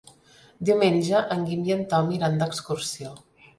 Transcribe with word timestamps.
Diumenge 0.69 1.21
en 1.35 1.45
Guim 1.51 1.63
i 1.69 1.77
en 1.77 1.85
Tom 1.93 2.11
iran 2.17 2.43
d'excursió. 2.43 3.15